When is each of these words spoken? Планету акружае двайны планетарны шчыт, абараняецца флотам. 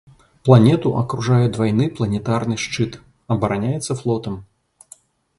Планету 0.47 0.89
акружае 1.01 1.47
двайны 1.57 1.85
планетарны 1.99 2.55
шчыт, 2.63 2.97
абараняецца 3.35 3.99
флотам. 4.01 4.39